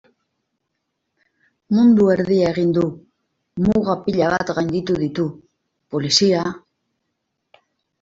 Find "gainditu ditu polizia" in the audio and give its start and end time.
4.61-6.47